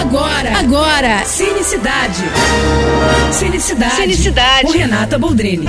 [0.00, 2.22] Agora, agora, Cinecidade.
[3.30, 3.96] Cinecidade.
[3.96, 4.62] Cinecidade.
[4.62, 5.66] Com Renata Boldrini.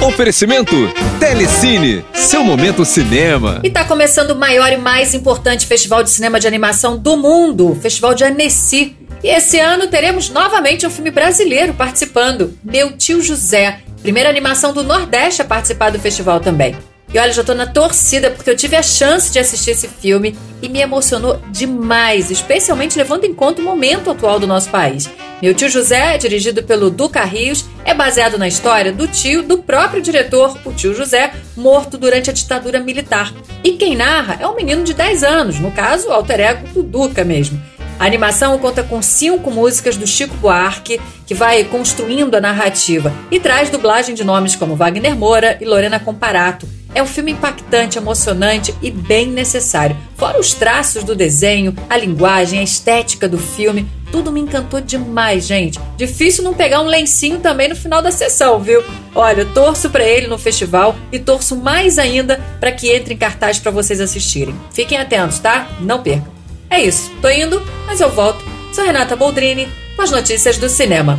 [0.00, 0.76] Oferecimento
[1.18, 3.60] Telecine, seu momento cinema.
[3.64, 7.72] E tá começando o maior e mais importante festival de cinema de animação do mundo,
[7.72, 8.96] o Festival de Annecy.
[9.24, 14.84] E esse ano teremos novamente um filme brasileiro participando, Meu Tio José, primeira animação do
[14.84, 16.76] Nordeste a participar do festival também.
[17.12, 20.36] E olha, já tô na torcida porque eu tive a chance de assistir esse filme
[20.60, 25.08] e me emocionou demais, especialmente levando em conta o momento atual do nosso país.
[25.40, 30.02] Meu tio José, dirigido pelo Duca Rios, é baseado na história do tio do próprio
[30.02, 33.32] diretor, o tio José, morto durante a ditadura militar.
[33.64, 36.82] E quem narra é um menino de 10 anos, no caso, o alter ego do
[36.82, 37.58] Duca mesmo.
[37.98, 43.40] A animação conta com cinco músicas do Chico Buarque, que vai construindo a narrativa e
[43.40, 46.68] traz dublagem de nomes como Wagner Moura e Lorena Comparato.
[46.94, 49.96] É um filme impactante, emocionante e bem necessário.
[50.16, 55.46] Fora os traços do desenho, a linguagem, a estética do filme, tudo me encantou demais,
[55.46, 55.78] gente.
[55.96, 58.82] Difícil não pegar um lencinho também no final da sessão, viu?
[59.14, 63.58] Olha, torço para ele no festival e torço mais ainda para que entre em cartaz
[63.58, 64.54] para vocês assistirem.
[64.72, 65.68] Fiquem atentos, tá?
[65.80, 66.32] Não percam.
[66.70, 67.10] É isso.
[67.20, 68.44] Tô indo, mas eu volto.
[68.72, 71.18] Sou Renata Boldrini com as notícias do cinema.